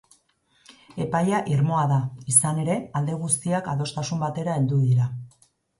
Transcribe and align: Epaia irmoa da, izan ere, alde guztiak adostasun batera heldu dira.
Epaia 1.05 1.41
irmoa 1.57 1.83
da, 1.93 1.99
izan 2.33 2.63
ere, 2.65 2.81
alde 3.01 3.21
guztiak 3.23 3.73
adostasun 3.77 4.27
batera 4.27 4.59
heldu 4.61 4.85
dira. 4.91 5.13